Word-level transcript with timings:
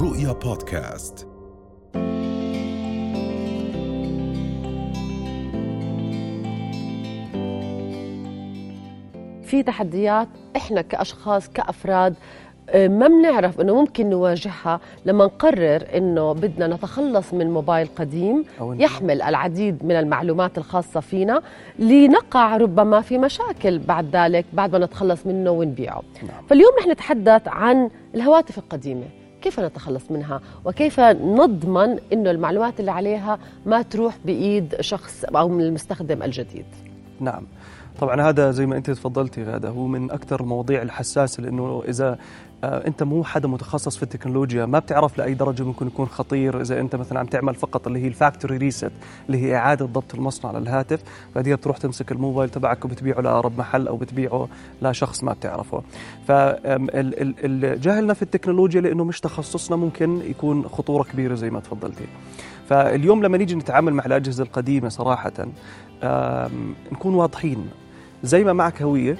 رؤيا 0.00 0.32
بودكاست. 0.32 1.26
في 9.42 9.62
تحديات 9.66 10.28
إحنا 10.56 10.82
كأشخاص 10.82 11.48
كأفراد 11.48 12.14
آه، 12.70 12.88
ما 12.88 13.08
بنعرف 13.08 13.60
إنه 13.60 13.74
ممكن 13.74 14.10
نواجهها 14.10 14.80
لما 15.06 15.24
نقرر 15.24 15.84
إنه 15.94 16.32
بدنا 16.32 16.66
نتخلص 16.66 17.34
من 17.34 17.50
موبايل 17.50 17.88
قديم 17.96 18.44
يحمل 18.60 19.22
العديد 19.22 19.84
من 19.84 19.92
المعلومات 19.92 20.58
الخاصة 20.58 21.00
فينا 21.00 21.42
لنقع 21.78 22.56
ربما 22.56 23.00
في 23.00 23.18
مشاكل 23.18 23.78
بعد 23.78 24.16
ذلك 24.16 24.44
بعد 24.52 24.72
ما 24.72 24.84
نتخلص 24.84 25.26
منه 25.26 25.50
ونبيعه. 25.50 26.02
نعم. 26.22 26.46
فاليوم 26.48 26.70
رح 26.78 26.86
نتحدث 26.86 27.48
عن 27.48 27.90
الهواتف 28.14 28.58
القديمة. 28.58 29.17
كيف 29.42 29.60
نتخلص 29.60 30.10
منها؟ 30.10 30.40
وكيف 30.64 31.00
نضمن 31.00 31.98
إنه 32.12 32.30
المعلومات 32.30 32.80
اللي 32.80 32.90
عليها 32.90 33.38
ما 33.66 33.82
تروح 33.82 34.18
بإيد 34.24 34.74
شخص 34.80 35.24
أو 35.24 35.48
من 35.48 35.60
المستخدم 35.64 36.22
الجديد؟ 36.22 36.66
نعم. 37.20 37.46
طبعا 37.98 38.20
هذا 38.28 38.50
زي 38.50 38.66
ما 38.66 38.76
أنت 38.76 38.90
تفضلتي 38.90 39.42
غاده 39.42 39.68
هو 39.68 39.86
من 39.86 40.10
أكثر 40.10 40.40
المواضيع 40.40 40.82
الحساسه 40.82 41.42
لأنه 41.42 41.82
إذا 41.88 42.18
آه، 42.64 42.86
أنت 42.86 43.02
مو 43.02 43.24
حدا 43.24 43.48
متخصص 43.48 43.96
في 43.96 44.02
التكنولوجيا 44.02 44.66
ما 44.66 44.78
بتعرف 44.78 45.18
لأي 45.18 45.34
درجة 45.34 45.62
ممكن 45.62 45.86
يكون 45.86 46.06
خطير. 46.06 46.60
إذا 46.60 46.80
أنت 46.80 46.96
مثلا 46.96 47.18
عم 47.18 47.26
تعمل 47.26 47.54
فقط 47.54 47.86
اللي 47.86 48.02
هي 48.02 48.06
ال 48.08 48.14
factory 48.14 48.56
reset 48.56 48.92
اللي 49.26 49.38
هي 49.38 49.56
إعادة 49.56 49.86
ضبط 49.86 50.14
المصنع 50.14 50.58
للهاتف 50.58 51.02
بعدين 51.34 51.56
بتروح 51.56 51.76
تمسك 51.76 52.12
الموبايل 52.12 52.50
تبعك 52.50 52.84
وبتبيعه 52.84 53.20
لرب 53.20 53.58
محل 53.58 53.88
أو 53.88 53.96
بتبيعه 53.96 54.48
لشخص 54.82 55.24
ما 55.24 55.32
بتعرفه. 55.32 55.82
فالجهلنا 56.28 58.14
في 58.14 58.22
التكنولوجيا 58.22 58.80
لأنه 58.80 59.04
مش 59.04 59.20
تخصصنا 59.20 59.76
ممكن 59.76 60.20
يكون 60.30 60.64
خطورة 60.68 61.02
كبيرة 61.02 61.34
زي 61.34 61.50
ما 61.50 61.60
تفضلتي. 61.60 62.04
فاليوم 62.68 63.22
لما 63.22 63.38
نيجي 63.38 63.54
نتعامل 63.54 63.94
مع 63.94 64.04
الأجهزة 64.04 64.44
القديمة 64.44 64.88
صراحة 64.88 65.32
نكون 66.92 67.14
واضحين. 67.14 67.68
زي 68.22 68.44
ما 68.44 68.52
معك 68.52 68.82
هوية 68.82 69.16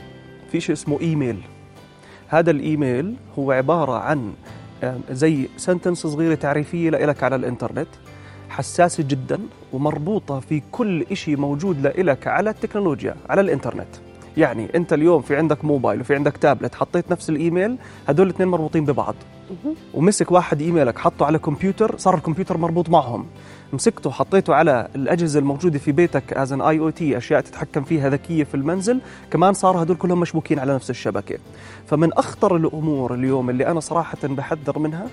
في 0.52 0.60
شيء 0.60 0.72
اسمه 0.72 1.00
إيميل. 1.00 1.40
هذا 2.28 2.50
الإيميل 2.50 3.16
هو 3.38 3.52
عبارة 3.52 3.92
عن 3.92 4.32
زي 5.10 5.48
sentence 5.56 6.06
صغيرة 6.06 6.34
تعريفية 6.34 6.90
لك 6.90 7.22
على 7.22 7.36
الإنترنت 7.36 7.88
حساسة 8.48 9.04
جدا 9.08 9.38
ومربوطة 9.72 10.40
في 10.40 10.62
كل 10.72 11.16
شيء 11.16 11.36
موجود 11.36 11.86
لك 11.86 12.26
على 12.26 12.50
التكنولوجيا 12.50 13.16
على 13.28 13.40
الإنترنت. 13.40 13.88
يعني 14.38 14.68
انت 14.74 14.92
اليوم 14.92 15.22
في 15.22 15.36
عندك 15.36 15.64
موبايل 15.64 16.00
وفي 16.00 16.14
عندك 16.14 16.36
تابلت 16.36 16.74
حطيت 16.74 17.10
نفس 17.10 17.30
الإيميل 17.30 17.76
هدول 18.08 18.26
الاثنين 18.26 18.48
مربوطين 18.48 18.84
ببعض. 18.84 19.14
ومسك 19.94 20.32
واحد 20.32 20.60
إيميلك 20.62 20.98
حطه 20.98 21.26
على 21.26 21.38
كمبيوتر 21.38 21.98
صار 21.98 22.14
الكمبيوتر 22.14 22.56
مربوط 22.56 22.88
معهم. 22.88 23.26
مسكته 23.72 24.10
حطيته 24.10 24.54
على 24.54 24.88
الأجهزة 24.94 25.40
الموجودة 25.40 25.78
في 25.78 25.92
بيتك 25.92 26.32
as 26.32 26.52
an 26.52 26.60
IoT 26.60 27.16
أشياء 27.16 27.40
تتحكم 27.40 27.82
فيها 27.82 28.08
ذكية 28.10 28.44
في 28.44 28.54
المنزل 28.54 29.00
كمان 29.30 29.54
صار 29.54 29.82
هدول 29.82 29.96
كلهم 29.96 30.20
مشبوكين 30.20 30.58
على 30.58 30.74
نفس 30.74 30.90
الشبكة. 30.90 31.38
فمن 31.86 32.12
أخطر 32.12 32.56
الأمور 32.56 33.14
اليوم 33.14 33.50
اللي 33.50 33.66
أنا 33.66 33.80
صراحة 33.80 34.18
بحذر 34.24 34.78
منها 34.78 35.06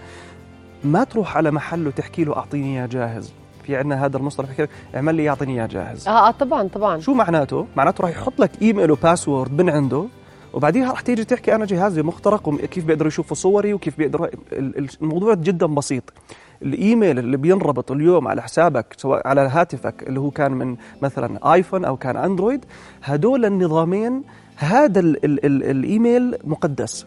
ما 0.83 1.03
تروح 1.03 1.37
على 1.37 1.51
محل 1.51 1.87
وتحكي 1.87 2.23
له 2.23 2.37
أعطيني 2.37 2.79
إياه 2.79 2.85
جاهز. 2.85 3.33
في 3.65 3.75
عندنا 3.75 4.05
هذا 4.05 4.17
المصطلح 4.17 4.65
اعمل 4.95 5.15
لي 5.15 5.29
اعطيني 5.29 5.53
إياه 5.53 5.65
جاهز. 5.67 6.07
آه, 6.07 6.27
آه 6.27 6.31
طبعا 6.31 6.67
طبعا. 6.67 6.99
شو 6.99 7.13
معناته؟ 7.13 7.67
معناته 7.75 8.01
راح 8.01 8.09
يحط 8.11 8.39
لك 8.39 8.51
إيميل 8.61 8.91
و 8.91 8.99
password 8.99 9.61
من 9.61 9.69
عنده 9.69 10.05
وبعديها 10.53 10.91
راح 10.91 11.01
تيجي 11.01 11.23
تحكي 11.25 11.55
أنا 11.55 11.65
جهازي 11.65 12.01
مخترق 12.01 12.47
وكيف 12.47 12.85
بيقدروا 12.85 13.07
يشوفوا 13.07 13.35
صوري 13.35 13.73
وكيف 13.73 13.97
بيقدروا 13.97 14.27
ال- 14.51 14.77
ال- 14.77 14.89
الموضوع 15.01 15.33
جدا 15.33 15.65
بسيط. 15.65 16.13
الإيميل 16.61 17.19
اللي 17.19 17.37
بينربط 17.37 17.91
اليوم 17.91 18.27
على 18.27 18.41
حسابك 18.41 18.85
سواء 18.97 19.27
على 19.27 19.41
هاتفك 19.41 20.03
اللي 20.07 20.19
هو 20.19 20.31
كان 20.31 20.51
من 20.51 20.75
مثلا 21.01 21.53
آيفون 21.53 21.85
أو 21.85 21.97
كان 21.97 22.17
أندرويد 22.17 22.65
هدول 23.03 23.45
النظامين 23.45 24.23
هذا 24.57 24.99
ال 24.99 25.25
ال 25.25 25.45
ال 25.45 25.63
الإيميل 25.63 26.35
مقدس. 26.43 27.05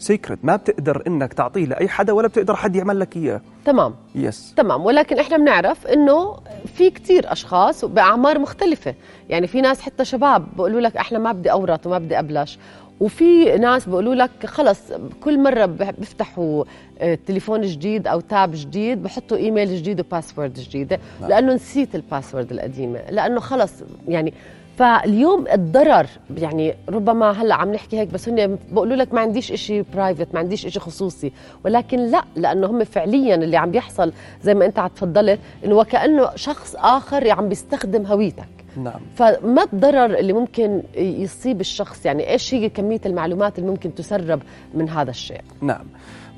سيكرت 0.00 0.38
ما 0.42 0.56
بتقدر 0.56 1.02
إنك 1.06 1.32
تعطيه 1.32 1.64
لأي 1.66 1.88
حدا 1.88 2.12
ولا 2.12 2.28
بتقدر 2.28 2.56
حد 2.56 2.76
يعمل 2.76 3.00
لك 3.00 3.16
إياه. 3.16 3.40
تمام. 3.64 3.94
يس 4.14 4.54
تمام. 4.56 4.84
ولكن 4.84 5.18
إحنا 5.18 5.36
بنعرف 5.36 5.86
إنه 5.86 6.36
في 6.74 6.90
كتير 6.90 7.32
أشخاص 7.32 7.84
بأعمار 7.84 8.38
مختلفة. 8.38 8.94
يعني 9.28 9.46
في 9.46 9.60
ناس 9.60 9.80
حتى 9.80 10.04
شباب 10.04 10.46
بيقولوا 10.56 10.80
لك 10.80 10.96
إحنا 10.96 11.18
ما 11.18 11.32
بدي 11.32 11.50
أورط 11.50 11.86
وما 11.86 11.98
بدي 11.98 12.18
أبلش. 12.18 12.58
وفي 13.00 13.44
ناس 13.58 13.86
بيقولوا 13.88 14.14
لك 14.14 14.46
خلص 14.46 14.80
كل 15.24 15.38
مرة 15.42 15.66
بيفتحوا 15.66 16.64
آه، 16.98 17.18
تليفون 17.26 17.60
جديد 17.62 18.06
أو 18.06 18.20
tab 18.20 18.50
جديد 18.54 19.02
بحطوا 19.02 19.36
إيميل 19.36 19.76
جديد 19.76 20.00
و 20.00 20.06
password 20.06 20.52
جديدة. 20.54 20.98
لأنه 21.28 21.54
نسيت 21.54 21.94
ال 21.94 22.00
password 22.00 22.52
القديمة. 22.52 23.00
لأنه 23.10 23.40
خلص 23.40 23.72
يعني 24.08 24.34
فاليوم 24.80 25.44
الضرر 25.52 26.06
يعني 26.36 26.74
ربما 26.88 27.30
هلأ 27.30 27.54
عم 27.54 27.72
نحكي 27.72 27.98
هيك 27.98 28.08
بس 28.08 28.28
هن 28.28 28.58
بقولوا 28.72 28.96
لك 28.96 29.14
ما 29.14 29.20
عنديش 29.20 29.52
إشي 29.52 29.82
private 29.82 30.34
ما 30.34 30.40
عنديش 30.40 30.66
إشي 30.66 30.80
خصوصي 30.80 31.32
ولكن 31.64 31.98
لأ 31.98 32.24
لأنه 32.36 32.66
هم 32.66 32.84
فعليا 32.84 33.34
اللي 33.34 33.56
عم 33.56 33.70
بيحصل 33.70 34.12
زي 34.42 34.54
ما 34.54 34.66
أنت 34.66 34.78
عم 34.78 34.88
تفضلت 34.88 35.40
إنه 35.64 35.74
وكأنه 35.74 36.30
شخص 36.36 36.76
آخر 36.76 37.30
عم 37.30 37.48
بيستخدم 37.48 38.06
هويتك. 38.06 38.48
نعم. 38.76 39.00
فما 39.16 39.62
الضرر 39.72 40.18
اللي 40.18 40.32
ممكن 40.32 40.82
يصيب 40.96 41.60
الشخص؟ 41.60 42.06
يعني 42.06 42.30
إيش 42.30 42.54
هي 42.54 42.68
كمية 42.68 43.00
المعلومات 43.06 43.58
اللي 43.58 43.70
ممكن 43.70 43.94
تسرب 43.94 44.42
من 44.74 44.88
هذا 44.88 45.10
الشيء؟ 45.10 45.40
نعم. 45.60 45.84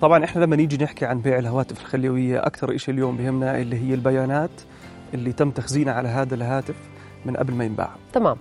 طبعا 0.01 0.25
إحنا 0.25 0.45
لما 0.45 0.57
نيجي 0.57 0.85
نحكي 0.85 1.07
عن 1.07 1.21
بيع 1.21 1.39
الهواتف 1.39 1.81
الخليوية 1.81 2.47
أكثر 2.47 2.77
شيء 2.77 2.95
اليوم 2.95 3.17
بهمنا 3.17 3.59
اللي 3.59 3.77
هي 3.77 3.95
البيانات 3.95 4.51
اللي 5.15 5.33
تم 5.33 5.51
تخزينها 5.51 5.93
على 5.93 6.09
هذا 6.09 6.35
الهاتف. 6.35 6.92
من 7.27 7.37
قبل 7.37 7.55
ما 7.55 7.65
ينباع. 7.65 7.91
تمام. 8.13 8.37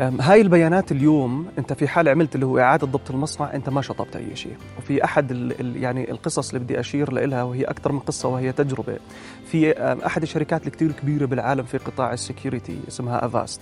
هاي 0.00 0.40
البيانات 0.40 0.92
اليوم 0.92 1.46
أنت 1.58 1.72
في 1.72 1.88
حال 1.88 2.08
عملت 2.08 2.34
اللي 2.34 2.46
هو 2.46 2.58
إعادة 2.58 2.86
ضبط 2.86 3.10
المصنع 3.10 3.54
أنت 3.54 3.68
ما 3.68 3.82
شطبت 3.82 4.16
أي 4.16 4.36
شيء. 4.36 4.56
وفي 4.78 5.04
أحد 5.04 5.30
ال 5.30 5.60
ال 5.60 5.76
يعني 5.76 6.10
القصص 6.10 6.48
اللي 6.48 6.64
بدي 6.64 6.80
أشير 6.80 7.12
لها 7.12 7.42
وهي 7.42 7.64
أكثر 7.64 7.92
من 7.92 7.98
قصة 7.98 8.28
وهي 8.28 8.52
تجربة. 8.52 8.98
في 9.46 9.72
أحد 10.06 10.22
الشركات 10.22 10.66
الكثير 10.66 10.92
كبيرة 10.92 11.26
بالعالم 11.26 11.62
في 11.62 11.78
قطاع 11.78 12.12
ال 12.12 12.19
security 12.19 12.78
اسمها 12.88 13.26
Avast 13.26 13.60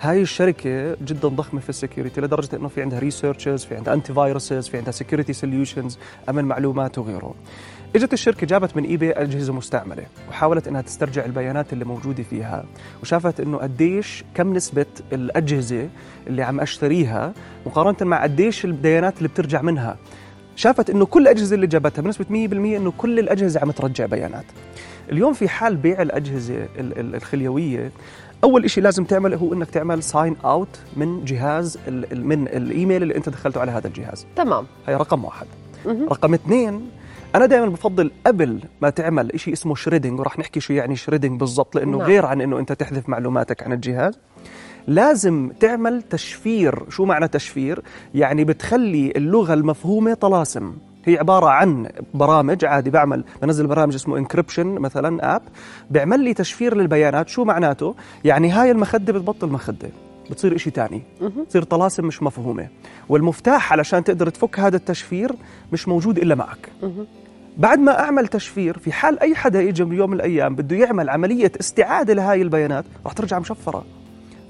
هاي 0.00 0.22
الشركة 0.22 0.94
جدا 0.94 1.28
ضخمة 1.28 1.60
في 1.60 1.68
ال 1.68 1.74
security 1.74 2.20
لدرجة 2.20 2.56
إنه 2.56 2.68
في 2.68 2.82
عندها 2.82 2.98
researches، 2.98 3.64
في 3.64 3.76
عندها 3.76 3.94
antiviruses، 3.94 4.68
في 4.68 4.76
عندها 4.76 4.92
security 4.92 5.32
solutions، 5.32 5.98
أمن 6.28 6.44
معلومات 6.44 6.98
وغيره. 6.98 7.34
إجت 7.96 8.12
الشركة 8.12 8.46
جابت 8.46 8.76
من 8.76 8.84
eBay 8.84 9.12
اجهزة 9.12 9.52
مستعملة 9.52 10.02
وحاولت 10.28 10.68
إنها 10.68 10.80
تسترجع 10.80 11.24
البيانات 11.24 11.72
اللي 11.72 11.84
موجودة 11.84 12.22
فيها 12.22 12.64
وشافت 13.02 13.40
إنه 13.40 13.58
قديش 13.58 14.24
كم 14.34 14.52
نسبة 14.54 14.86
الأجهزة 15.12 15.88
اللي 16.26 16.42
عم 16.42 16.60
أشتريها 16.60 17.32
مقارنة 17.66 17.96
مع 18.02 18.22
قديش 18.22 18.64
البيانات 18.64 19.18
اللي 19.18 19.28
بترجع 19.28 19.62
منها. 19.62 19.96
شافت 20.56 20.90
إنه 20.90 21.06
كل 21.06 21.22
الاجهزة 21.22 21.54
اللي 21.54 21.66
جابتها 21.66 22.02
بنسبة 22.02 22.24
100% 22.24 22.32
إنه 22.52 22.92
كل 22.98 23.18
الأجهزة 23.18 23.60
عم 23.60 23.70
ترجع 23.70 24.06
بيانات. 24.06 24.44
اليوم 25.12 25.32
في 25.32 25.48
حال 25.48 25.76
بيع 25.76 26.02
الأجهزة 26.02 26.54
ال- 26.78 26.98
ال- 26.98 27.14
الخليوية 27.14 27.90
أول 28.44 28.70
شيء 28.70 28.84
لازم 28.84 29.04
تعمله 29.04 29.36
هو 29.36 29.52
إنك 29.54 29.70
تعمل 29.70 30.02
sign 30.02 30.36
out 30.44 30.78
من 30.96 31.24
جهاز 31.24 31.78
من 32.12 32.48
الإيميل 32.48 33.02
اللي 33.02 33.16
أنت 33.16 33.28
دخلته 33.28 33.60
على 33.60 33.70
هذا 33.70 33.86
الجهاز 33.88 34.26
تمام 34.36 34.66
هي 34.86 34.94
رقم 34.96 35.24
واحد. 35.24 35.46
رقم 35.86 36.34
اثنين 36.34 36.90
أنا 37.36 37.46
دائما 37.46 37.66
بفضل 37.66 38.10
قبل 38.26 38.60
ما 38.82 38.90
تعمل 38.90 39.30
شيء 39.36 39.52
اسمه 39.52 39.74
shredding 39.74 40.20
وراح 40.20 40.38
نحكي 40.38 40.60
شو 40.60 40.72
يعني 40.72 40.96
shredding 40.96 41.40
بالضبط 41.40 41.76
لأنه 41.76 41.98
نعم. 41.98 42.06
غير 42.06 42.26
عن 42.26 42.40
إنه 42.40 42.58
أنت 42.58 42.72
تحذف 42.72 43.08
معلوماتك 43.08 43.62
عن 43.62 43.72
الجهاز. 43.72 44.18
لازم 44.86 45.50
تعمل 45.60 46.02
تشفير. 46.02 46.90
شو 46.90 47.04
معنى 47.04 47.28
تشفير؟ 47.28 47.82
يعني 48.14 48.44
بتخلي 48.44 49.12
اللغة 49.16 49.54
المفهومة 49.54 50.14
طلاسم. 50.14 50.76
هي 51.04 51.18
عبارة 51.18 51.46
عن 51.46 51.88
برامج 52.14 52.64
عادي 52.64 52.90
بعمل 52.90 53.24
بنزل 53.42 53.66
برامج 53.66 53.94
اسمه 53.94 54.18
encryption 54.18 54.66
مثلا 54.66 55.36
app 55.36 55.42
بيعمل 55.90 56.20
لي 56.20 56.34
تشفير 56.34 56.76
للبيانات. 56.76 57.28
شو 57.28 57.44
معناته؟ 57.44 57.94
يعني 58.24 58.50
هاي 58.50 58.70
المخدة 58.70 59.12
بتبطل 59.12 59.48
مخدة. 59.48 59.88
بتصير 60.30 60.56
إشي 60.56 60.70
تاني. 60.70 61.02
بتصير 61.20 61.62
طلاسم 61.62 62.06
مش 62.06 62.22
مفهومة. 62.22 62.68
والمفتاح 63.08 63.72
علشان 63.72 64.04
تقدر 64.04 64.28
تفك 64.28 64.60
هذا 64.60 64.76
التشفير 64.76 65.32
مش 65.72 65.88
موجود 65.88 66.18
إلا 66.18 66.34
معك. 66.34 66.68
بعد 67.56 67.78
ما 67.78 68.00
أعمل 68.00 68.26
تشفير 68.28 68.78
في 68.78 68.92
حال 68.92 69.20
أي 69.20 69.34
حدا 69.34 69.68
اجى 69.68 69.84
بيوم 69.84 70.10
من 70.10 70.16
الأيام 70.16 70.54
بده 70.54 70.76
يعمل 70.76 71.10
عملية 71.10 71.52
استعادة 71.60 72.14
لهاي 72.14 72.42
البيانات 72.42 72.84
راح 73.04 73.12
ترجع 73.12 73.38
مشفرة 73.38 73.84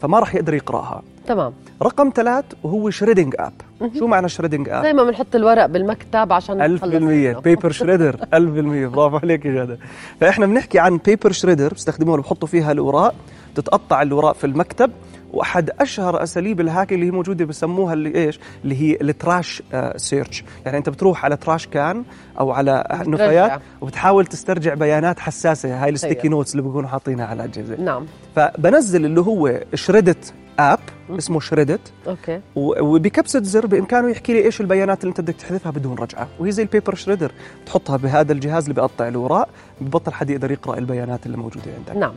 فما 0.03 0.19
راح 0.19 0.35
يقدر 0.35 0.55
يقرأها. 0.55 1.03
تمام. 1.27 1.53
رقم 1.83 2.13
ثلاث 2.15 2.45
وهو 2.63 2.91
shredding 2.91 3.35
app. 3.39 3.53
شو 3.99 4.07
معنى 4.07 4.29
shredding 4.29 4.69
app؟ 4.69 4.83
زي 4.85 4.93
ما 4.93 5.05
بنحط 5.05 5.35
الورق 5.35 5.67
بالمكتب 5.67 6.33
عشان 6.33 6.61
ألف 6.61 6.75
نتخلص 6.85 6.93
بالمية. 6.95 7.31
منه. 7.31 7.41
paper 7.41 7.71
shredder 7.73 8.17
ألف 8.35 8.51
بالمية. 8.51 8.87
برافو 8.87 9.17
عليك 9.17 9.45
يا 9.45 9.53
جادة 9.53 9.79
فإحنا 10.21 10.47
بنحكي 10.47 10.79
عن 10.79 10.97
paper 11.07 11.33
shredder 11.33 11.75
بستخدموها 11.75 12.21
بحطوا 12.21 12.49
فيها 12.49 12.73
الأوراق 12.73 13.15
تتقطع 13.55 14.03
الأوراق 14.03 14.35
في 14.35 14.45
المكتب. 14.47 14.91
وأحد 15.33 15.71
أشهر 15.81 16.23
أساليب 16.23 16.61
ال 16.61 16.66
hacking 16.66 17.01
اللي 17.01 17.13
هي 17.13 17.17
موجودة 17.17 17.45
بسموها 17.45 17.93
اللي 17.93 18.15
إيش؟ 18.15 18.41
اللي 18.65 18.83
هي 18.83 18.99
ال 19.01 19.11
trash 19.11 19.63
search 19.97 20.45
يعني 20.65 20.79
أنت 20.79 20.89
بتروح 20.89 21.25
على 21.25 21.37
trash 21.37 21.67
can 21.67 22.05
أو 22.41 22.51
على. 22.51 23.03
نفايات 23.07 23.61
وبتحاول 23.81 24.27
تسترجع 24.27 24.75
بيانات 24.75 25.21
حساسة. 25.21 25.85
هاي 25.85 25.91
ال 25.91 25.95
sticky 25.95 26.23
أيوة. 26.23 26.31
notes 26.37 26.53
اللي 26.53 26.63
بيكونوا 26.63 26.89
حاطينها 26.89 27.27
على 27.27 27.45
الأجهزة. 27.45 27.77
نعم. 27.81 28.07
فبنزل 28.37 29.05
اللي 29.05 29.21
هو 29.21 29.61
shred 29.75 30.35
app 30.59 30.79
اسمه 31.11 31.41
shred 31.41 31.69
it 31.69 31.81
okay. 32.07 32.41
وبكبسة 32.57 33.43
زر 33.43 33.67
بامكانه 33.67 34.09
يحكي 34.09 34.33
لي 34.33 34.45
إيش 34.45 34.61
البيانات 34.61 35.01
اللي 35.01 35.11
أنت 35.11 35.21
بدك 35.21 35.35
تحذفها 35.35 35.73
بدون 35.73 35.95
رجعة. 35.95 36.29
وهي 36.39 36.51
زي 36.53 36.63
ال 36.63 36.68
paper 36.68 36.95
shredder 36.95 37.33
بتحطها 37.65 37.97
بهذا 37.97 38.33
الجهاز 38.33 38.63
اللي 38.63 38.75
بيقطع 38.75 39.09
الوراق 39.09 39.49
ببطل 39.81 40.13
حد 40.13 40.31
يقدر 40.31 40.51
يقرأ 40.51 40.79
البيانات 40.79 41.27
اللي 41.27 41.37
موجودة 41.37 41.71
عندك. 41.79 41.97
نعم. 41.97 42.15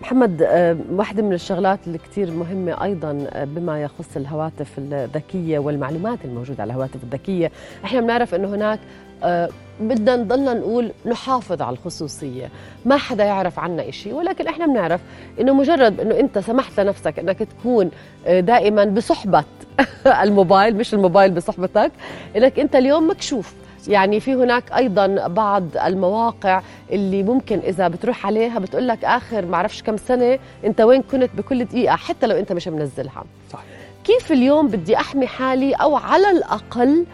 محمد 0.00 0.42
آه، 0.42 0.76
واحدة 0.90 1.22
من 1.22 1.32
الشغلات 1.32 1.78
اللي 1.86 1.98
كتير 1.98 2.30
مهمة 2.30 2.84
أيضا 2.84 3.26
آه، 3.30 3.44
بما 3.44 3.82
يخص 3.82 4.16
الهواتف 4.16 4.78
الذكية 4.78 5.58
والمعلومات 5.58 6.18
الموجودة 6.24 6.62
على 6.62 6.70
الهواتف 6.72 7.04
الذكية. 7.04 7.50
إحنا 7.84 8.00
بنعرف 8.00 8.34
أنه 8.34 8.48
هناك 8.48 8.78
آه، 9.22 9.48
بدنا 9.80 10.16
نضلنا 10.16 10.54
نقول 10.54 10.92
نحافظ 11.06 11.62
على 11.62 11.74
الخصوصية. 11.76 12.50
ما 12.84 12.96
حدا 12.96 13.24
يعرف 13.24 13.58
عنا 13.58 13.88
إشي 13.88 14.12
ولكن 14.12 14.46
إحنا 14.46 14.66
بنعرف 14.66 15.00
أنه 15.40 15.54
مجرد 15.54 16.00
أنه 16.00 16.20
أنت 16.20 16.38
سمحت 16.38 16.80
لنفسك 16.80 17.18
أنك 17.18 17.38
تكون 17.38 17.90
دائما 18.26 18.84
بصحبة 18.84 19.44
الموبايل 20.22 20.76
مش 20.76 20.94
الموبايل 20.94 21.30
بصحبتك 21.30 21.92
أنك 22.36 22.58
أنت 22.58 22.76
اليوم 22.76 23.10
مكشوف. 23.10 23.54
يعني 23.88 24.20
في 24.20 24.34
هناك 24.34 24.72
أيضا 24.72 25.26
بعض 25.26 25.64
المواقع 25.84 26.62
اللي 26.90 27.22
ممكن 27.22 27.58
إذا 27.58 27.88
بتروح 27.88 28.26
عليها 28.26 28.58
بتقول 28.58 28.88
لك 28.88 29.04
آخر 29.04 29.46
ما 29.46 29.54
أعرفش 29.54 29.82
كم 29.82 29.96
سنة 29.96 30.38
أنت 30.64 30.80
وين 30.80 31.02
كنت 31.02 31.30
بكل 31.36 31.64
دقيقة 31.64 31.96
حتى 31.96 32.26
لو 32.26 32.36
أنت 32.36 32.52
مش 32.52 32.68
منزلها. 32.68 33.24
صح. 33.52 33.62
كيف 34.04 34.32
اليوم 34.32 34.68
بدي 34.68 34.96
أحمي 34.96 35.26
حالي 35.26 35.72
أو 35.74 35.96
على 35.96 36.30
الأقل 36.30 37.06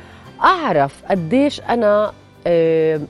أعرف 0.42 1.02
قديش 1.10 1.60
أنا 1.60 2.12
آه، 2.46 3.00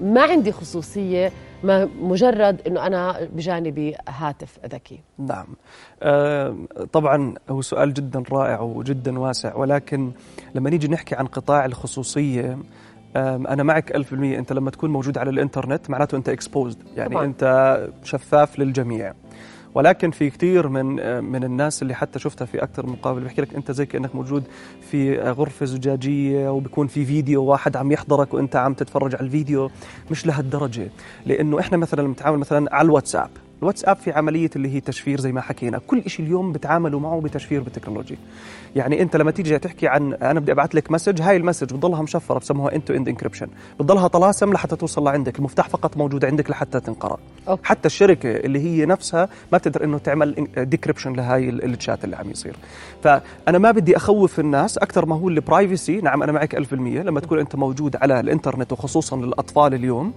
ما 0.00 0.22
عندي 0.22 0.52
خصوصية 0.52 1.32
ما 1.64 1.88
مجرد 2.00 2.60
إنه 2.66 2.86
أنا 2.86 3.28
بجانبي 3.32 3.94
هاتف 4.08 4.58
ذكي. 4.66 5.00
نعم. 5.18 5.46
آه، 6.02 6.56
طبعا 6.92 7.34
هو 7.50 7.62
سؤال 7.62 7.94
جدا 7.94 8.22
رائع 8.32 8.60
وجدا 8.60 9.18
واسع 9.18 9.54
ولكن 9.56 10.12
لما 10.54 10.70
نيجي 10.70 10.88
نحكي 10.88 11.14
عن 11.14 11.26
قطاع 11.26 11.64
الخصوصية 11.64 12.58
أنا 13.16 13.62
معك 13.62 13.96
ألف 13.96 14.10
بالمية. 14.10 14.38
أنت 14.38 14.52
لما 14.52 14.70
تكون 14.70 14.90
موجود 14.90 15.18
على 15.18 15.30
الإنترنت 15.30 15.90
معناته 15.90 16.16
أنت 16.16 16.30
exposed. 16.30 16.76
يعني 16.96 17.14
طبعاً. 17.14 17.24
أنت 17.24 17.78
شفاف 18.02 18.58
للجميع. 18.58 19.12
ولكن 19.74 20.10
في 20.10 20.30
كثير 20.30 20.68
من 20.68 20.84
من 21.24 21.44
الناس 21.44 21.82
اللي 21.82 21.94
حتى 21.94 22.18
شفتها 22.18 22.44
في 22.44 22.62
أكثر 22.62 22.86
من 22.86 22.92
مقابله 22.92 23.24
بحكي 23.24 23.42
لك 23.42 23.54
أنت 23.54 23.70
زي 23.72 23.86
كأنك 23.86 24.14
موجود 24.14 24.44
في 24.90 25.18
غرفة 25.20 25.66
زجاجية 25.66 26.48
وبيكون 26.48 26.86
في 26.86 27.04
فيديو 27.04 27.44
واحد 27.44 27.76
عم 27.76 27.92
يحضرك 27.92 28.34
وأنت 28.34 28.56
عم 28.56 28.74
تتفرج 28.74 29.14
على 29.14 29.24
الفيديو. 29.24 29.70
مش 30.10 30.26
لهالدرجة. 30.26 30.88
لأنه 31.26 31.60
إحنا 31.60 31.76
مثلا 31.76 32.00
لما 32.02 32.12
نتعامل 32.12 32.38
مثلا 32.38 32.74
على 32.76 32.86
الواتساب. 32.86 33.30
الواتساب 33.62 33.96
في 33.96 34.12
عملية 34.12 34.50
اللي 34.56 34.74
هي 34.74 34.80
تشفير 34.80 35.20
زي 35.20 35.32
ما 35.32 35.40
حكينا. 35.40 35.78
كل 35.86 36.02
شيء 36.10 36.26
اليوم 36.26 36.52
بتعاملوا 36.52 37.00
معه 37.00 37.20
بتشفير 37.20 37.60
بال 37.60 37.69
technology. 37.69 38.18
يعني 38.76 39.02
أنت 39.02 39.16
لما 39.16 39.30
تيجي 39.30 39.58
تحكي 39.58 39.88
عن 39.88 40.12
أنا 40.14 40.40
بدي 40.40 40.52
أبعث 40.52 40.74
لك 40.74 40.90
message 40.90 41.22
هاي 41.22 41.36
ال 41.36 41.40
message 41.40 41.66
بتضلها 41.66 42.02
مشفرة 42.02 42.38
بسموها 42.38 42.74
end-to-end 42.74 43.08
encryption 43.08 43.46
بتضلها 43.80 44.08
طلاسم 44.08 44.52
لحتى 44.52 44.76
توصل 44.76 45.04
لعندك. 45.04 45.38
المفتاح 45.38 45.68
فقط 45.68 45.96
موجود 45.96 46.24
عندك 46.24 46.50
لحتى 46.50 46.80
تنقرأ. 46.80 47.18
okay. 47.48 47.62
حتى 47.64 47.86
الشركة 47.86 48.30
اللي 48.36 48.58
هي 48.60 48.86
نفسها 48.86 49.28
ما 49.52 49.58
بتقدر 49.58 49.84
إنه 49.84 49.98
تعمل 49.98 50.46
decryption 50.56 51.12
لهاي 51.12 51.48
ال- 51.48 51.64
الشات 51.74 52.04
اللي 52.04 52.16
عم 52.16 52.30
يصير. 52.30 52.56
فأنا 53.02 53.58
ما 53.58 53.70
بدي 53.70 53.96
أخوف 53.96 54.40
الناس 54.40 54.78
أكثر 54.78 55.06
ما 55.06 55.16
هو 55.16 55.28
ال 55.28 55.37
privacy 55.37 56.00
نعم 56.00 56.22
أنا 56.22 56.32
معك 56.32 56.54
1000% 56.56 56.72
لما 57.02 57.20
تكون 57.20 57.38
أنت 57.38 57.56
موجود 57.56 57.96
على 57.96 58.20
الإنترنت 58.20 58.72
وخصوصا 58.72 59.16
للأطفال 59.16 59.74
اليوم 59.74 60.12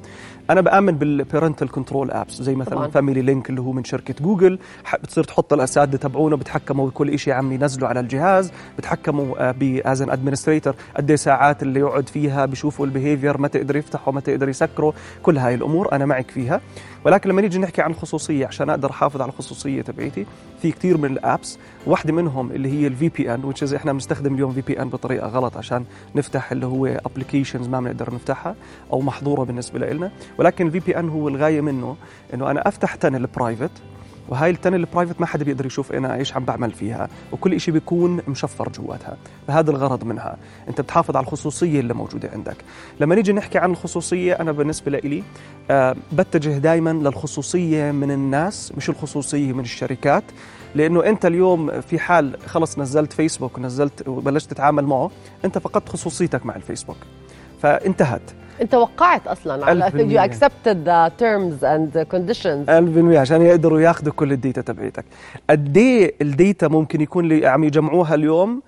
أنا 0.49 0.61
بآمن 0.61 0.91
بال 0.95 1.10
parental 1.10 1.71
control 1.71 2.11
apps 2.11 2.41
زي 2.41 2.55
مثلا. 2.55 2.87
Family 2.87 3.21
Link 3.27 3.49
اللي 3.49 3.61
هو 3.61 3.71
من 3.71 3.83
شركة 3.83 4.15
جوجل. 4.21 4.59
بتصير 5.03 5.23
تحط 5.23 5.53
الاساتذه 5.53 5.95
تبعونه 5.95 6.37
بتحكموا 6.37 6.87
بكل 6.87 7.19
شيء 7.19 7.33
عم 7.33 7.51
ينزلوا 7.51 7.87
على 7.87 7.99
الجهاز 7.99 8.51
بتحكموا 8.77 9.51
as 9.51 10.01
an 10.01 10.09
administrator 10.09 10.75
قد 10.97 11.09
إيه 11.09 11.17
ساعات 11.17 11.63
اللي 11.63 11.79
يقعد 11.79 12.09
فيها 12.09 12.45
بيشوفوا 12.45 12.85
ال 12.85 12.91
behavior 12.91 13.41
متى 13.41 13.57
يقدر 13.57 13.75
يفتحه 13.75 14.11
متى 14.11 14.31
يقدر 14.31 14.49
يسكره 14.49 14.93
كل 15.23 15.37
هاي 15.37 15.55
الأمور 15.55 15.91
أنا 15.91 16.05
معك 16.05 16.31
فيها. 16.31 16.61
ولكن 17.05 17.29
لما 17.29 17.41
نيجي 17.41 17.59
نحكي 17.59 17.81
عن 17.81 17.91
الخصوصيه 17.91 18.47
عشان 18.47 18.69
أقدر 18.69 18.89
أحافظ 18.89 19.21
على 19.21 19.29
الخصوصية 19.29 19.81
تبعيتي 19.81 20.25
في 20.61 20.71
كثير 20.71 20.97
من 20.97 21.11
ال 21.11 21.20
apps 21.20 21.57
واحدة 21.85 22.13
منهم 22.13 22.51
اللي 22.51 22.69
هي 22.73 22.87
ال 22.87 23.09
VPN 23.09 23.53
which 23.53 23.73
إحنا 23.73 23.93
بنستخدم 23.93 24.33
اليوم 24.33 24.51
VPN 24.53 24.89
بطريقة 24.89 25.27
غلط 25.27 25.57
عشان 25.57 25.85
نفتح 26.15 26.51
اللي 26.51 26.65
هو 26.65 26.85
applications 26.85 27.67
ما 27.67 27.79
بنقدر 27.79 28.13
نفتحها 28.13 28.55
أو 28.93 29.01
محظورة 29.01 29.43
بالنسبة 29.43 29.79
لنا 29.79 30.11
ولكن 30.37 30.67
ال 30.67 30.79
VPN 30.79 31.09
هو 31.09 31.27
الغاية 31.27 31.61
منه 31.61 31.95
إنه 32.33 32.51
أنا 32.51 32.67
أفتح 32.67 32.95
tunnel 33.17 33.27
private 33.27 33.71
وهاي 34.29 34.49
ال 34.49 34.53
tunnel 34.53 34.75
ال 34.75 34.81
private 34.81 35.21
ما 35.21 35.25
حدا 35.25 35.43
بيقدر 35.43 35.65
يشوف 35.65 35.91
أنا 35.91 36.15
إيش 36.15 36.33
عم 36.35 36.45
بعمل 36.45 36.71
فيها 36.71 37.09
وكل 37.31 37.61
شيء 37.61 37.73
بيكون 37.73 38.21
مشفر 38.27 38.69
جواتها 38.69 39.17
فهذا 39.47 39.71
الغرض 39.71 40.03
منها. 40.03 40.37
أنت 40.69 40.81
بتحافظ 40.81 41.15
على 41.15 41.23
الخصوصية 41.23 41.79
اللي 41.79 41.93
موجودة 41.93 42.29
عندك. 42.33 42.57
لما 42.99 43.15
نيجي 43.15 43.33
نحكي 43.33 43.57
عن 43.57 43.71
الخصوصية 43.71 44.33
أنا 44.33 44.51
بالنسبة 44.51 44.91
لي 44.91 45.23
آه 45.71 45.95
بتجه 46.13 46.57
دائما 46.57 46.89
للخصوصية 46.89 47.91
من 47.91 48.11
الناس 48.11 48.73
مش 48.77 48.89
الخصوصية 48.89 49.53
من 49.53 49.63
الشركات 49.63 50.23
لأنه 50.75 51.05
أنت 51.05 51.25
اليوم 51.25 51.81
في 51.81 51.99
حال 51.99 52.37
خلص 52.45 52.79
نزلت 52.79 53.13
فيسبوك 53.13 53.57
ونزلت 53.57 54.07
وبلشت 54.07 54.51
تتعامل 54.51 54.85
معه 54.85 55.11
أنت 55.45 55.57
فقدت 55.57 55.89
خصوصيتك 55.89 56.45
مع 56.45 56.55
الفيسبوك. 56.55 56.97
فانتهت. 57.61 58.21
انت 58.61 58.75
وقعت 58.75 59.27
أصلا 59.27 59.65
على 59.65 59.91
you 59.91 60.29
accepted 60.29 60.77
the 60.85 61.11
terms 61.19 61.63
and 61.63 62.09
conditions. 62.13 62.69
1000% 62.69 63.17
عشان 63.17 63.41
يقدروا 63.41 63.79
ياخذوا 63.79 64.13
كل 64.13 64.31
ال 64.31 64.37
data 64.37 64.61
تبعيتك. 64.61 65.05
قد 65.49 65.77
إيه 65.77 66.15
ال 66.21 66.30
data 66.30 66.67
ممكن 66.67 67.01
يكون 67.01 67.23
اللي 67.23 67.47
عم 67.47 67.63
يجمعوها 67.63 68.15
اليوم 68.15 68.61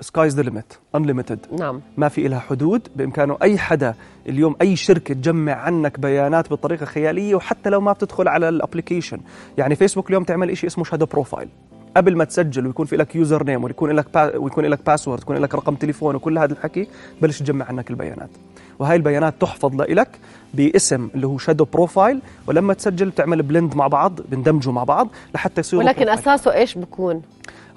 sky's 0.00 0.36
the 0.36 0.42
limit 0.42 0.72
unlimited 0.94 1.46
نعم. 1.58 1.80
ما 1.96 2.08
في 2.08 2.28
لها 2.28 2.38
حدود. 2.38 2.88
بإمكانه 2.96 3.36
أي 3.42 3.58
حدا 3.58 3.94
اليوم 4.28 4.56
أي 4.62 4.76
شركة 4.76 5.14
تجمع 5.14 5.52
عنك 5.52 6.00
بيانات 6.00 6.50
بطريقة 6.50 6.86
خيالية 6.86 7.34
وحتى 7.34 7.70
لو 7.70 7.80
ما 7.80 7.92
بتدخل 7.92 8.28
على 8.28 8.48
ال 8.48 8.54
application 8.54 9.20
يعني 9.58 9.76
فيسبوك 9.76 10.08
اليوم 10.08 10.24
تعمل 10.24 10.56
شيء 10.56 10.68
اسمه 10.70 10.84
shadow 10.84 11.06
profile 11.06 11.48
قبل 11.96 12.16
ما 12.16 12.24
تسجل 12.24 12.66
ويكون 12.66 12.86
في 12.86 12.96
لك 12.96 13.16
username 13.16 13.64
ويكون 13.64 13.90
لك 13.90 14.14
با 14.14 14.36
ويكون 14.36 14.64
لك 14.64 14.86
password 14.86 15.18
ويكون 15.18 15.36
لك 15.36 15.54
رقم 15.54 15.74
تليفون 15.74 16.14
وكل 16.14 16.38
هذا 16.38 16.52
الحكي 16.52 16.88
بلش 17.22 17.38
تجمع 17.38 17.66
عنك 17.66 17.90
البيانات. 17.90 18.30
وهاي 18.80 18.96
البيانات 18.96 19.34
تحفظ 19.40 19.74
لإلك 19.74 20.08
باسم 20.54 21.08
اللي 21.14 21.26
هو 21.26 21.38
shadow 21.38 21.64
profile 21.64 22.20
ولما 22.46 22.74
تسجل 22.74 23.08
بتعمل 23.10 23.42
blend 23.42 23.74
مع 23.76 23.86
بعض 23.86 24.20
بندمجوا 24.28 24.72
مع 24.72 24.84
بعض 24.84 25.08
لحتى 25.34 25.60
يصيروا 25.60 25.84
ولكن 25.84 26.04
profile. 26.04 26.18
أساسه 26.18 26.54
إيش 26.54 26.78
بكون؟ 26.78 27.22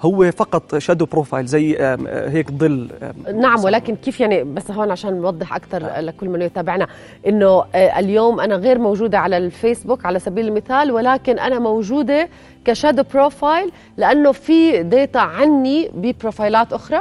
هو 0.02 0.30
فقط 0.30 0.78
shadow 0.78 1.06
profile 1.06 1.46
زي 1.46 1.76
آه، 1.78 2.28
هيك 2.28 2.50
ظل 2.50 2.90
نعم 3.34 3.64
ولكن 3.64 3.96
كيف 3.96 4.20
يعني 4.20 4.44
بس 4.44 4.70
هون 4.70 4.90
عشان 4.90 5.20
نوضح 5.20 5.54
أكثر 5.54 6.00
لكل 6.00 6.28
من 6.28 6.42
يتابعنا 6.42 6.86
إنه 7.26 7.64
آه، 7.74 7.98
اليوم 7.98 8.40
أنا 8.40 8.56
غير 8.56 8.78
موجودة 8.78 9.18
على 9.18 9.36
الفيسبوك 9.36 10.06
على 10.06 10.18
سبيل 10.18 10.48
المثال 10.48 10.92
ولكن 10.92 11.38
أنا 11.38 11.58
موجودة 11.58 12.28
ك 12.64 12.69
shadow 12.69 13.02
profile 13.14 13.72
لأنه 13.96 14.32
في 14.32 14.82
data 14.82 15.18
عني 15.18 15.90
ببروفايلات 15.94 16.72
أخرى. 16.72 17.00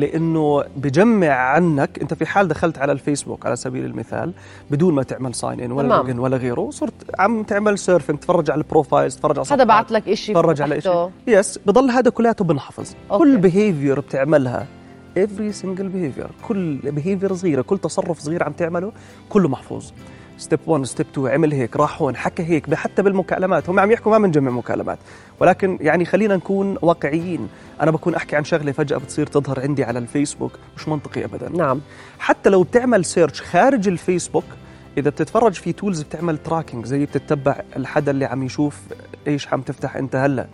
لأنه 0.00 0.64
بجمع 0.76 1.28
عنك 1.28 1.98
أنت 2.02 2.14
في 2.14 2.26
حال 2.26 2.48
دخلت 2.48 2.78
على 2.78 2.92
الفيسبوك 2.92 3.46
على 3.46 3.56
سبيل 3.56 3.84
المثال 3.84 4.32
بدون 4.70 4.94
ما 4.94 5.02
تعمل 5.02 5.34
sign 5.34 5.60
in 5.60 5.72
ولا. 5.72 5.94
login 5.94 6.18
ولا 6.18 6.36
غيره 6.36 6.70
صرت 6.70 6.94
عم 7.18 7.42
تعمل 7.42 7.78
surfing 7.78 8.18
تتفرج 8.18 8.50
على 8.50 8.58
ال 8.58 8.64
profiles 8.64 9.16
تتفرج 9.16 9.36
على 9.36 9.44
صفحات، 9.44 9.66
بعت 9.66 9.92
لك 9.92 10.14
شيء 10.14 10.34
تتفرج 10.34 10.62
على 10.62 10.80
شيء 10.80 11.10
yes 11.26 11.58
بضل 11.66 11.90
هذا 11.90 12.10
كلياته 12.10 12.44
بنحفظ 12.44 12.94
okay. 13.10 13.24
كل 13.24 13.36
behavior 13.36 14.00
بتعملها 14.00 14.66
every 15.18 15.52
single 15.62 15.88
behavior 15.94 16.46
كل 16.48 16.76
behavior 16.76 17.34
صغيرة 17.34 17.62
كل 17.62 17.78
تصرف 17.78 18.18
صغير 18.18 18.42
عم 18.44 18.52
تعمله 18.52 18.92
كله 19.28 19.48
محفوظ 19.48 19.90
step 20.38 20.60
1 20.66 20.84
step 20.84 21.06
2 21.12 21.28
عمل 21.28 21.52
هيك 21.52 21.76
راح 21.76 22.02
هون 22.02 22.16
حكى 22.16 22.42
هيك 22.42 22.74
حتى 22.74 23.02
بالمكالمات. 23.02 23.68
هم 23.68 23.80
عم 23.80 23.90
يحكوا 23.90 24.18
ما 24.18 24.26
بنجمع 24.26 24.50
مكالمات. 24.50 24.98
ولكن 25.40 25.78
يعني 25.80 26.04
خلينا 26.04 26.36
نكون 26.36 26.78
واقعيين. 26.82 27.48
أنا 27.80 27.90
بكون 27.90 28.14
أحكي 28.14 28.36
عن 28.36 28.44
شغلة 28.44 28.72
فجأة 28.72 28.96
بتصير 28.96 29.26
تظهر 29.26 29.60
عندي 29.60 29.84
على 29.84 29.98
الفيسبوك 29.98 30.52
مش 30.76 30.88
منطقي 30.88 31.24
ابدا. 31.24 31.48
نعم. 31.48 31.80
حتى 32.18 32.50
لو 32.50 32.62
بتعمل 32.62 33.04
search 33.04 33.42
خارج 33.42 33.88
الفيسبوك 33.88 34.44
إذا 34.98 35.10
بتتفرج 35.10 35.52
في 35.52 35.72
tools 35.72 36.02
بتعمل 36.02 36.38
tracking 36.38 36.86
زي 36.86 37.06
بتتبع 37.06 37.60
الحدا 37.76 38.10
اللي 38.10 38.24
عم 38.24 38.42
يشوف 38.42 38.80
إيش 39.26 39.48
عم 39.48 39.60
تفتح 39.60 39.96
أنت 39.96 40.16
هلأ. 40.16 40.46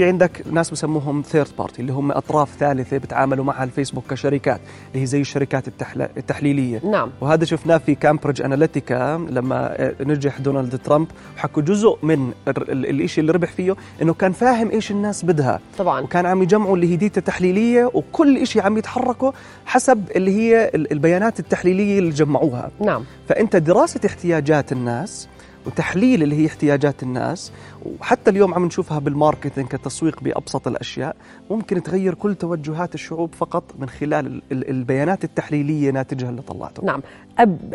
في 0.00 0.06
عندك 0.06 0.42
ناس 0.52 0.70
بسموهم 0.70 1.22
third 1.22 1.48
party 1.58 1.82
اللي 1.82 1.92
هم 1.92 2.12
أطراف 2.12 2.56
ثالثة 2.58 2.98
بتعاملوا 2.98 3.44
معها 3.44 3.64
الفيسبوك 3.64 4.04
كشركات 4.10 4.60
اللي 4.88 5.02
هي 5.02 5.06
زي 5.06 5.20
الشركات 5.20 5.68
التحل... 5.68 6.02
التحليلية. 6.02 6.80
نعم. 6.84 7.10
وهذا 7.20 7.44
شفناه 7.44 7.76
في 7.78 7.94
كامبريدج 7.94 8.42
اناليتيكا 8.42 9.26
لما 9.30 9.76
نجح 10.00 10.38
دونالد 10.38 10.78
ترامب 10.78 11.06
وحكوا 11.36 11.62
جزء 11.62 11.98
من 12.02 12.32
الشيء 12.48 13.22
اللي 13.22 13.32
ربح 13.32 13.52
فيه 13.52 13.76
إنه 14.02 14.14
كان 14.14 14.32
فاهم 14.32 14.70
إيش 14.70 14.90
الناس 14.90 15.24
بدها. 15.24 15.60
طبعا. 15.78 16.00
وكان 16.00 16.26
عم 16.26 16.42
يجمعوا 16.42 16.76
اللي 16.76 16.92
هي 16.92 16.96
data 16.96 17.20
تحليليه 17.20 17.90
وكل 17.94 18.46
شيء 18.46 18.62
عم 18.62 18.78
يتحركوا 18.78 19.32
حسب 19.66 20.04
اللي 20.16 20.30
هي 20.30 20.70
البيانات 20.74 21.40
التحليلية 21.40 21.98
اللي 21.98 22.10
جمعوها. 22.10 22.70
نعم. 22.80 23.04
فأنت 23.28 23.56
دراسة 23.56 24.00
احتياجات 24.06 24.72
الناس 24.72 25.28
وتحليل 25.66 26.22
اللي 26.22 26.36
هي 26.36 26.46
احتياجات 26.46 27.02
الناس. 27.02 27.52
وحتى 28.00 28.30
اليوم 28.30 28.54
عم 28.54 28.64
نشوفها 28.64 28.98
بالماركتينج 28.98 29.68
كتسويق 29.68 30.20
بأبسط 30.20 30.68
الأشياء. 30.68 31.16
ممكن 31.50 31.82
تغير 31.82 32.14
كل 32.14 32.34
توجهات 32.34 32.94
الشعوب 32.94 33.34
فقط 33.34 33.64
من 33.78 33.88
خلال 33.88 34.42
البيانات 34.52 35.24
التحليلية 35.24 35.90
ناتجها 35.90 36.30
اللي 36.30 36.42
طلعته. 36.42 36.84
نعم. 36.84 37.02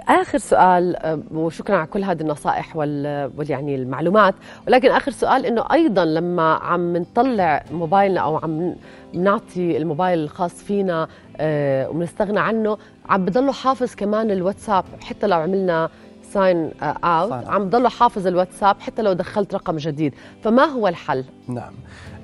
آخر 0.10 0.38
سؤال 0.38 0.96
وشكرا 1.32 1.78
على 1.78 1.88
كل 1.88 2.04
هذه 2.04 2.22
النصائح 2.22 2.76
وال, 2.76 3.32
يعني 3.50 3.76
المعلومات. 3.76 4.36
ولكن 4.68 4.92
آخر 4.92 5.12
سؤال 5.12 5.46
إنه 5.46 5.66
أيضا 5.72 6.06
لما 6.06 6.54
عم 6.54 6.98
نطلع 6.98 7.64
موبايلنا 7.72 8.22
أو 8.22 8.38
عم 8.38 8.76
نعطي 9.14 9.78
الموبايل 9.78 10.20
الخاص 10.20 10.54
فينا 10.54 11.08
آه، 11.38 11.90
وبنستغنى 11.90 12.40
عنه 12.40 12.78
عم 13.10 13.26
بضله 13.26 13.52
حافظ 13.52 13.96
كمان 13.96 14.32
الواتساب. 14.32 14.84
حتى 15.02 15.28
لو 15.28 15.38
عملنا 15.38 15.90
sign 16.36 16.72
out 16.82 17.32
عم 17.48 17.70
ضله 17.70 17.90
حافظ 17.90 18.28
الواتساب 18.28 18.80
حتى 18.80 19.02
لو 19.02 19.14
دخلت 19.14 19.54
رقم 19.54 19.78
جديد. 19.78 20.14
فما 20.44 20.64
هو 20.64 20.88
الحل؟ 20.88 21.26
نعم. 21.48 21.74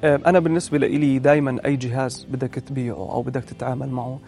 أنا 0.04 0.40
بالنسبة 0.40 0.78
لي 0.78 1.20
دائما 1.20 1.58
أي 1.66 1.76
جهاز 1.76 2.28
بدك 2.32 2.54
تبيعه 2.54 2.96
أو 2.96 3.22
بدك 3.22 3.44
تتعامل 3.44 3.90
معه 3.90 4.20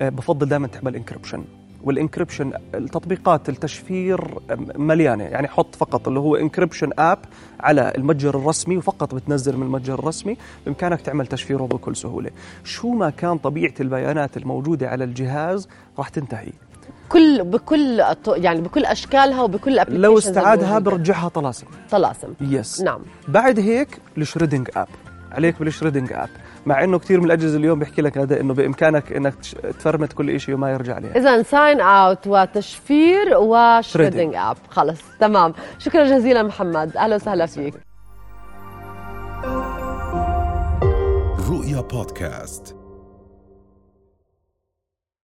بفضل 0.00 0.48
دائما 0.48 0.66
تعمل 0.66 0.96
encryption 0.96 1.44
وال 1.84 1.95
encryption 1.95 2.52
التطبيقات 2.74 3.48
التشفير 3.48 4.38
مليانة. 4.76 5.24
يعني 5.24 5.48
حط 5.48 5.74
فقط 5.74 6.08
اللي 6.08 6.20
هو 6.20 6.36
encryption 6.36 6.90
app 6.98 7.18
على 7.60 7.92
المتجر 7.96 8.38
الرسمي 8.38 8.76
وفقط 8.76 9.14
بتنزل 9.14 9.56
من 9.56 9.62
المتجر 9.62 9.98
الرسمي. 9.98 10.36
بإمكانك 10.66 11.00
تعمل 11.00 11.26
تشفيره 11.26 11.62
بكل 11.62 11.96
سهولة. 11.96 12.30
شو 12.64 12.88
ما 12.88 13.10
كان 13.10 13.38
طبيعة 13.38 13.74
البيانات 13.80 14.36
الموجودة 14.36 14.88
على 14.88 15.04
الجهاز 15.04 15.68
راح 15.98 16.08
تنتهي. 16.08 16.52
بكل 17.10 17.44
بكل 17.44 18.02
يعني 18.26 18.60
بكل 18.60 18.84
أشكالها 18.84 19.42
وبكل 19.42 19.80
لو 19.88 20.18
استعادها 20.18 20.78
برجعها 20.78 21.28
طلاسم. 21.28 21.66
طلاسم. 21.90 22.34
yes 22.40 22.80
نعم. 22.80 23.00
بعد 23.28 23.58
هيك 23.58 23.98
ال 24.18 24.23
shredding 24.23 24.68
app. 24.76 24.88
عليك 25.32 25.58
بال 25.58 25.68
shredding 25.68 26.12
app. 26.12 26.28
مع 26.66 26.84
إنه 26.84 26.98
كثير 26.98 27.20
من 27.20 27.26
الأجهزة 27.26 27.56
اليوم 27.56 27.78
بيحكي 27.78 28.02
لك 28.02 28.18
هذا 28.18 28.40
إنه 28.40 28.54
بإمكانك 28.54 29.12
إنك 29.12 29.34
تفرمت 29.78 30.12
كل 30.12 30.40
شيء 30.40 30.54
وما 30.54 30.70
يرجع 30.70 30.98
لها 30.98 31.16
اذا 31.16 31.42
sign 31.42 31.80
out 31.80 32.26
وتشفير 32.26 33.36
و 33.38 33.48
shredding 33.48 34.34
app. 34.34 34.56
خلص. 34.68 35.00
تمام. 35.20 35.54
شكرا 35.78 36.04
جزيلا 36.04 36.42
محمد. 36.42 36.96
أهلا 36.96 37.16
وسهلا 37.16 37.46
فيك. 37.46 37.74
رؤيا 41.50 41.80
بودكاست. 41.80 42.79